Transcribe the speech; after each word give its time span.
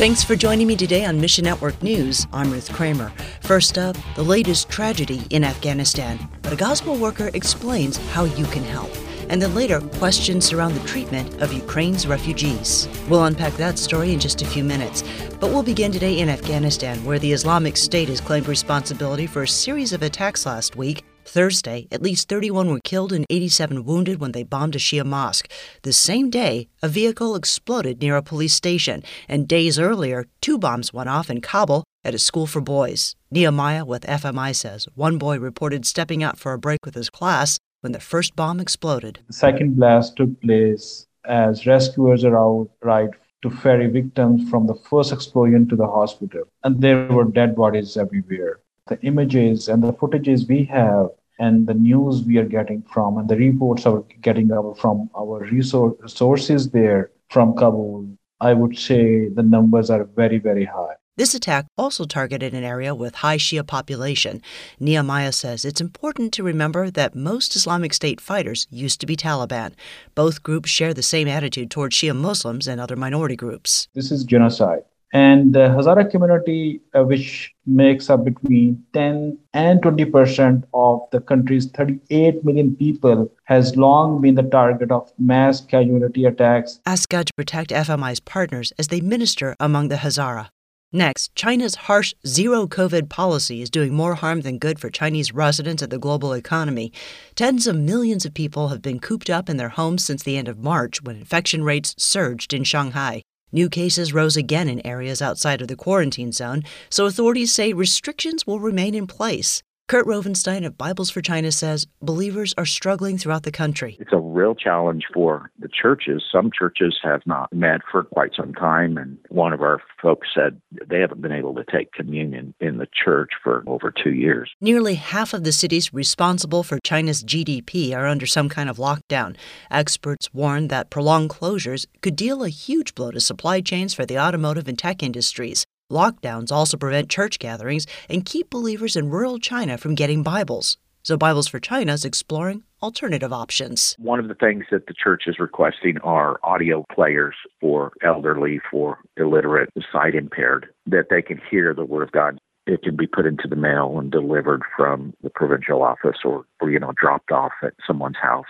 Thanks 0.00 0.24
for 0.24 0.34
joining 0.34 0.66
me 0.66 0.76
today 0.76 1.04
on 1.04 1.20
Mission 1.20 1.44
Network 1.44 1.82
News. 1.82 2.26
I'm 2.32 2.50
Ruth 2.50 2.72
Kramer. 2.72 3.12
First 3.42 3.76
up, 3.76 3.98
the 4.16 4.22
latest 4.22 4.70
tragedy 4.70 5.26
in 5.28 5.44
Afghanistan, 5.44 6.18
but 6.40 6.54
a 6.54 6.56
gospel 6.56 6.96
worker 6.96 7.30
explains 7.34 7.98
how 8.12 8.24
you 8.24 8.46
can 8.46 8.64
help. 8.64 8.90
And 9.28 9.42
then 9.42 9.54
later, 9.54 9.78
questions 9.98 10.46
surround 10.46 10.74
the 10.74 10.88
treatment 10.88 11.42
of 11.42 11.52
Ukraine's 11.52 12.06
refugees. 12.06 12.88
We'll 13.10 13.24
unpack 13.26 13.52
that 13.58 13.78
story 13.78 14.14
in 14.14 14.20
just 14.20 14.40
a 14.40 14.46
few 14.46 14.64
minutes. 14.64 15.04
But 15.38 15.50
we'll 15.50 15.62
begin 15.62 15.92
today 15.92 16.20
in 16.20 16.30
Afghanistan, 16.30 17.04
where 17.04 17.18
the 17.18 17.34
Islamic 17.34 17.76
State 17.76 18.08
has 18.08 18.22
claimed 18.22 18.48
responsibility 18.48 19.26
for 19.26 19.42
a 19.42 19.48
series 19.48 19.92
of 19.92 20.00
attacks 20.00 20.46
last 20.46 20.76
week 20.76 21.04
Thursday, 21.30 21.86
at 21.92 22.02
least 22.02 22.28
31 22.28 22.68
were 22.68 22.80
killed 22.82 23.12
and 23.12 23.24
87 23.30 23.84
wounded 23.84 24.20
when 24.20 24.32
they 24.32 24.42
bombed 24.42 24.74
a 24.74 24.80
Shia 24.80 25.06
mosque. 25.06 25.48
The 25.82 25.92
same 25.92 26.28
day, 26.28 26.66
a 26.82 26.88
vehicle 26.88 27.36
exploded 27.36 28.00
near 28.02 28.16
a 28.16 28.22
police 28.22 28.52
station, 28.52 29.04
and 29.28 29.46
days 29.46 29.78
earlier, 29.78 30.26
two 30.40 30.58
bombs 30.58 30.92
went 30.92 31.08
off 31.08 31.30
in 31.30 31.40
Kabul 31.40 31.84
at 32.04 32.16
a 32.16 32.18
school 32.18 32.48
for 32.48 32.60
boys. 32.60 33.14
Nehemiah 33.30 33.84
with 33.84 34.02
FMI 34.02 34.56
says 34.56 34.88
one 34.96 35.18
boy 35.18 35.38
reported 35.38 35.86
stepping 35.86 36.20
out 36.20 36.36
for 36.36 36.52
a 36.52 36.58
break 36.58 36.84
with 36.84 36.96
his 36.96 37.10
class 37.10 37.58
when 37.80 37.92
the 37.92 38.00
first 38.00 38.34
bomb 38.34 38.58
exploded. 38.58 39.20
The 39.28 39.32
second 39.32 39.76
blast 39.76 40.16
took 40.16 40.40
place 40.40 41.06
as 41.26 41.64
rescuers 41.64 42.24
arrived 42.24 43.14
to 43.42 43.50
ferry 43.50 43.86
victims 43.86 44.50
from 44.50 44.66
the 44.66 44.74
first 44.74 45.12
explosion 45.12 45.68
to 45.68 45.76
the 45.76 45.86
hospital, 45.86 46.42
and 46.64 46.82
there 46.82 47.06
were 47.06 47.24
dead 47.24 47.54
bodies 47.54 47.96
everywhere. 47.96 48.58
The 48.88 49.00
images 49.02 49.68
and 49.68 49.80
the 49.84 49.92
footages 49.92 50.48
we 50.48 50.64
have 50.64 51.10
and 51.40 51.66
the 51.66 51.74
news 51.74 52.22
we 52.22 52.36
are 52.36 52.44
getting 52.44 52.82
from 52.82 53.16
and 53.16 53.28
the 53.28 53.36
reports 53.36 53.86
are 53.86 54.04
getting 54.20 54.48
from 54.76 55.10
our 55.18 55.40
resource, 55.50 55.96
sources 56.06 56.70
there 56.70 57.10
from 57.30 57.56
Kabul, 57.56 58.06
I 58.40 58.52
would 58.52 58.78
say 58.78 59.28
the 59.28 59.42
numbers 59.42 59.88
are 59.90 60.04
very, 60.04 60.38
very 60.38 60.66
high. 60.66 60.94
This 61.16 61.34
attack 61.34 61.66
also 61.76 62.04
targeted 62.04 62.54
an 62.54 62.64
area 62.64 62.94
with 62.94 63.16
high 63.16 63.36
Shia 63.36 63.66
population. 63.66 64.40
Nehemiah 64.78 65.32
says 65.32 65.64
it's 65.64 65.80
important 65.80 66.32
to 66.34 66.42
remember 66.42 66.90
that 66.90 67.14
most 67.14 67.56
Islamic 67.56 67.92
State 67.94 68.20
fighters 68.20 68.66
used 68.70 69.00
to 69.00 69.06
be 69.06 69.16
Taliban. 69.16 69.72
Both 70.14 70.42
groups 70.42 70.70
share 70.70 70.94
the 70.94 71.02
same 71.02 71.28
attitude 71.28 71.70
toward 71.70 71.92
Shia 71.92 72.16
Muslims 72.16 72.66
and 72.68 72.80
other 72.80 72.96
minority 72.96 73.36
groups. 73.36 73.88
This 73.94 74.10
is 74.10 74.24
genocide. 74.24 74.82
And 75.12 75.54
the 75.54 75.68
Hazara 75.68 76.08
community, 76.08 76.80
uh, 76.94 77.02
which 77.02 77.52
makes 77.66 78.08
up 78.08 78.24
between 78.24 78.84
10 78.92 79.38
and 79.54 79.82
20% 79.82 80.64
of 80.72 81.00
the 81.10 81.20
country's 81.20 81.66
38 81.66 82.44
million 82.44 82.76
people, 82.76 83.30
has 83.44 83.76
long 83.76 84.20
been 84.20 84.36
the 84.36 84.42
target 84.44 84.92
of 84.92 85.12
mass 85.18 85.60
casualty 85.60 86.24
attacks. 86.24 86.80
Ask 86.86 87.08
God 87.08 87.26
to 87.26 87.34
protect 87.34 87.70
FMI's 87.70 88.20
partners 88.20 88.72
as 88.78 88.88
they 88.88 89.00
minister 89.00 89.56
among 89.58 89.88
the 89.88 89.96
Hazara. 89.96 90.48
Next, 90.92 91.32
China's 91.36 91.76
harsh 91.86 92.14
zero 92.26 92.66
COVID 92.66 93.08
policy 93.08 93.62
is 93.62 93.70
doing 93.70 93.94
more 93.94 94.16
harm 94.16 94.40
than 94.40 94.58
good 94.58 94.80
for 94.80 94.90
Chinese 94.90 95.32
residents 95.32 95.82
and 95.82 95.92
the 95.92 96.00
global 96.00 96.32
economy. 96.32 96.92
Tens 97.36 97.68
of 97.68 97.76
millions 97.76 98.24
of 98.24 98.34
people 98.34 98.68
have 98.68 98.82
been 98.82 98.98
cooped 98.98 99.30
up 99.30 99.48
in 99.48 99.56
their 99.56 99.68
homes 99.68 100.04
since 100.04 100.24
the 100.24 100.36
end 100.36 100.48
of 100.48 100.58
March 100.58 101.00
when 101.00 101.14
infection 101.14 101.62
rates 101.62 101.94
surged 101.96 102.52
in 102.52 102.64
Shanghai. 102.64 103.22
New 103.52 103.68
cases 103.68 104.12
rose 104.12 104.36
again 104.36 104.68
in 104.68 104.86
areas 104.86 105.20
outside 105.20 105.60
of 105.60 105.66
the 105.66 105.74
quarantine 105.74 106.30
zone, 106.30 106.62
so 106.88 107.06
authorities 107.06 107.52
say 107.52 107.72
restrictions 107.72 108.46
will 108.46 108.60
remain 108.60 108.94
in 108.94 109.06
place. 109.06 109.62
Kurt 109.90 110.06
Rovenstine 110.06 110.64
of 110.64 110.78
Bibles 110.78 111.10
for 111.10 111.20
China 111.20 111.50
says 111.50 111.88
believers 112.00 112.54
are 112.56 112.64
struggling 112.64 113.18
throughout 113.18 113.42
the 113.42 113.50
country. 113.50 113.96
It's 113.98 114.12
a 114.12 114.20
real 114.20 114.54
challenge 114.54 115.02
for 115.12 115.50
the 115.58 115.66
churches. 115.66 116.22
Some 116.30 116.52
churches 116.56 117.00
have 117.02 117.22
not 117.26 117.52
met 117.52 117.80
for 117.90 118.04
quite 118.04 118.30
some 118.36 118.54
time, 118.54 118.96
and 118.96 119.18
one 119.30 119.52
of 119.52 119.62
our 119.62 119.82
folks 120.00 120.28
said 120.32 120.60
they 120.88 121.00
haven't 121.00 121.20
been 121.20 121.32
able 121.32 121.56
to 121.56 121.64
take 121.64 121.92
communion 121.92 122.54
in 122.60 122.78
the 122.78 122.86
church 123.04 123.30
for 123.42 123.64
over 123.66 123.90
two 123.90 124.12
years. 124.12 124.52
Nearly 124.60 124.94
half 124.94 125.34
of 125.34 125.42
the 125.42 125.50
cities 125.50 125.92
responsible 125.92 126.62
for 126.62 126.78
China's 126.84 127.24
GDP 127.24 127.92
are 127.92 128.06
under 128.06 128.26
some 128.26 128.48
kind 128.48 128.70
of 128.70 128.76
lockdown. 128.76 129.34
Experts 129.72 130.32
warn 130.32 130.68
that 130.68 130.90
prolonged 130.90 131.30
closures 131.30 131.86
could 132.00 132.14
deal 132.14 132.44
a 132.44 132.48
huge 132.48 132.94
blow 132.94 133.10
to 133.10 133.20
supply 133.20 133.60
chains 133.60 133.92
for 133.92 134.06
the 134.06 134.20
automotive 134.20 134.68
and 134.68 134.78
tech 134.78 135.02
industries. 135.02 135.66
Lockdowns 135.90 136.52
also 136.52 136.76
prevent 136.76 137.10
church 137.10 137.38
gatherings 137.38 137.86
and 138.08 138.24
keep 138.24 138.48
believers 138.50 138.96
in 138.96 139.10
rural 139.10 139.38
China 139.38 139.76
from 139.76 139.94
getting 139.94 140.22
Bibles. 140.22 140.78
So, 141.02 141.16
Bibles 141.16 141.48
for 141.48 141.58
China 141.58 141.94
is 141.94 142.04
exploring 142.04 142.62
alternative 142.82 143.32
options. 143.32 143.96
One 143.98 144.20
of 144.20 144.28
the 144.28 144.34
things 144.34 144.66
that 144.70 144.86
the 144.86 144.94
church 144.94 145.24
is 145.26 145.38
requesting 145.38 145.98
are 146.02 146.38
audio 146.42 146.84
players 146.92 147.34
for 147.60 147.92
elderly, 148.02 148.60
for 148.70 148.98
illiterate, 149.16 149.70
sight 149.90 150.14
impaired, 150.14 150.68
that 150.86 151.06
they 151.10 151.22
can 151.22 151.40
hear 151.50 151.74
the 151.74 151.84
Word 151.84 152.02
of 152.02 152.12
God. 152.12 152.38
It 152.66 152.82
can 152.82 152.96
be 152.96 153.06
put 153.06 153.26
into 153.26 153.48
the 153.48 153.56
mail 153.56 153.98
and 153.98 154.12
delivered 154.12 154.62
from 154.76 155.14
the 155.22 155.30
provincial 155.30 155.82
office 155.82 156.18
or, 156.24 156.44
or 156.60 156.70
you 156.70 156.78
know, 156.78 156.92
dropped 157.00 157.32
off 157.32 157.52
at 157.62 157.72
someone's 157.86 158.18
house. 158.20 158.46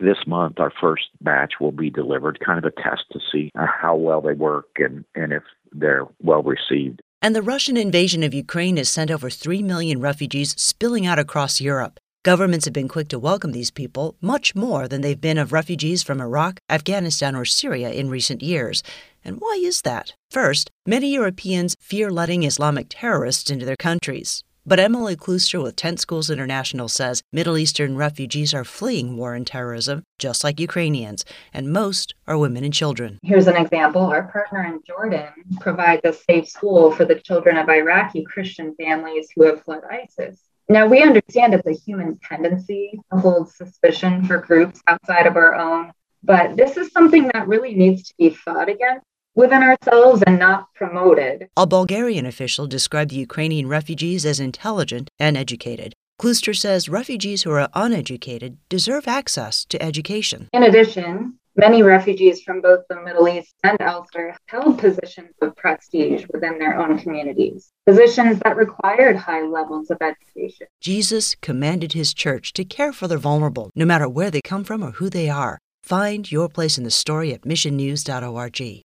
This 0.00 0.18
month, 0.26 0.60
our 0.60 0.72
first 0.80 1.04
batch 1.20 1.54
will 1.60 1.72
be 1.72 1.90
delivered, 1.90 2.38
kind 2.44 2.58
of 2.58 2.64
a 2.64 2.82
test 2.82 3.04
to 3.12 3.18
see 3.32 3.50
uh, 3.58 3.66
how 3.66 3.96
well 3.96 4.20
they 4.20 4.32
work 4.32 4.68
and, 4.76 5.04
and 5.14 5.32
if 5.32 5.42
they're 5.72 6.06
well 6.22 6.42
received. 6.42 7.00
And 7.20 7.34
the 7.34 7.42
Russian 7.42 7.76
invasion 7.76 8.22
of 8.22 8.32
Ukraine 8.32 8.76
has 8.76 8.88
sent 8.88 9.10
over 9.10 9.28
3 9.28 9.62
million 9.62 10.00
refugees 10.00 10.54
spilling 10.56 11.04
out 11.04 11.18
across 11.18 11.60
Europe. 11.60 11.98
Governments 12.24 12.64
have 12.64 12.74
been 12.74 12.88
quick 12.88 13.08
to 13.08 13.18
welcome 13.18 13.52
these 13.52 13.70
people, 13.70 14.16
much 14.20 14.54
more 14.54 14.86
than 14.86 15.00
they've 15.00 15.20
been 15.20 15.38
of 15.38 15.52
refugees 15.52 16.02
from 16.02 16.20
Iraq, 16.20 16.60
Afghanistan, 16.68 17.34
or 17.34 17.44
Syria 17.44 17.90
in 17.90 18.10
recent 18.10 18.42
years. 18.42 18.82
And 19.24 19.40
why 19.40 19.60
is 19.62 19.82
that? 19.82 20.14
First, 20.30 20.70
many 20.86 21.12
Europeans 21.12 21.76
fear 21.80 22.10
letting 22.10 22.42
Islamic 22.42 22.86
terrorists 22.90 23.50
into 23.50 23.64
their 23.64 23.76
countries. 23.76 24.44
But 24.68 24.78
Emily 24.78 25.16
Klooster 25.16 25.62
with 25.62 25.76
Tent 25.76 25.98
Schools 25.98 26.28
International 26.28 26.90
says 26.90 27.22
Middle 27.32 27.56
Eastern 27.56 27.96
refugees 27.96 28.52
are 28.52 28.64
fleeing 28.64 29.16
war 29.16 29.32
and 29.32 29.46
terrorism, 29.46 30.02
just 30.18 30.44
like 30.44 30.60
Ukrainians, 30.60 31.24
and 31.54 31.72
most 31.72 32.14
are 32.26 32.36
women 32.36 32.64
and 32.64 32.74
children. 32.74 33.18
Here's 33.22 33.46
an 33.46 33.56
example. 33.56 34.02
Our 34.02 34.30
partner 34.30 34.64
in 34.64 34.80
Jordan 34.86 35.30
provides 35.58 36.02
a 36.04 36.12
safe 36.12 36.50
school 36.50 36.92
for 36.92 37.06
the 37.06 37.14
children 37.14 37.56
of 37.56 37.70
Iraqi 37.70 38.24
Christian 38.24 38.74
families 38.74 39.30
who 39.34 39.44
have 39.44 39.62
fled 39.62 39.84
ISIS. 39.90 40.38
Now, 40.68 40.86
we 40.86 41.00
understand 41.00 41.54
it's 41.54 41.66
a 41.66 41.72
human 41.72 42.18
tendency 42.18 43.00
to 43.10 43.18
hold 43.18 43.50
suspicion 43.50 44.26
for 44.26 44.36
groups 44.36 44.82
outside 44.86 45.26
of 45.26 45.36
our 45.36 45.54
own, 45.54 45.92
but 46.22 46.58
this 46.58 46.76
is 46.76 46.92
something 46.92 47.30
that 47.32 47.48
really 47.48 47.74
needs 47.74 48.02
to 48.08 48.14
be 48.18 48.28
fought 48.28 48.68
against 48.68 49.06
within 49.38 49.62
ourselves 49.62 50.20
and 50.26 50.36
not 50.36 50.66
promoted. 50.74 51.48
A 51.56 51.64
Bulgarian 51.64 52.26
official 52.26 52.66
described 52.66 53.12
the 53.12 53.24
Ukrainian 53.28 53.68
refugees 53.68 54.26
as 54.26 54.40
intelligent 54.40 55.10
and 55.20 55.36
educated. 55.36 55.94
Klooster 56.20 56.52
says 56.52 56.88
refugees 56.88 57.44
who 57.44 57.52
are 57.52 57.68
uneducated 57.72 58.58
deserve 58.68 59.06
access 59.06 59.64
to 59.66 59.80
education. 59.80 60.48
In 60.52 60.64
addition, 60.64 61.38
many 61.54 61.84
refugees 61.84 62.42
from 62.42 62.60
both 62.60 62.80
the 62.88 63.00
Middle 63.00 63.28
East 63.28 63.54
and 63.62 63.80
elsewhere 63.80 64.36
held 64.46 64.80
positions 64.80 65.32
of 65.40 65.54
prestige 65.54 66.24
within 66.32 66.58
their 66.58 66.76
own 66.76 66.98
communities, 66.98 67.70
positions 67.86 68.40
that 68.40 68.56
required 68.56 69.14
high 69.14 69.42
levels 69.42 69.88
of 69.92 69.98
education. 70.02 70.66
Jesus 70.80 71.36
commanded 71.36 71.92
his 71.92 72.12
church 72.12 72.52
to 72.54 72.64
care 72.64 72.92
for 72.92 73.06
the 73.06 73.16
vulnerable, 73.16 73.70
no 73.76 73.84
matter 73.84 74.08
where 74.08 74.32
they 74.32 74.40
come 74.40 74.64
from 74.64 74.82
or 74.82 74.90
who 74.98 75.08
they 75.08 75.28
are. 75.28 75.60
Find 75.84 76.30
your 76.30 76.48
place 76.48 76.76
in 76.76 76.82
the 76.82 76.90
story 76.90 77.32
at 77.32 77.42
missionnews.org. 77.42 78.84